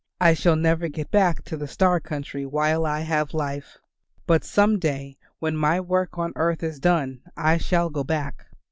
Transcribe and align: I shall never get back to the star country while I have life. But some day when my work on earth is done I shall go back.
I 0.19 0.33
shall 0.33 0.55
never 0.55 0.87
get 0.87 1.11
back 1.11 1.43
to 1.43 1.55
the 1.55 1.67
star 1.67 1.99
country 1.99 2.43
while 2.43 2.87
I 2.87 3.01
have 3.01 3.35
life. 3.35 3.77
But 4.25 4.43
some 4.43 4.79
day 4.79 5.19
when 5.37 5.55
my 5.55 5.79
work 5.79 6.17
on 6.17 6.33
earth 6.35 6.63
is 6.63 6.79
done 6.79 7.21
I 7.37 7.59
shall 7.59 7.91
go 7.91 8.03
back. 8.03 8.47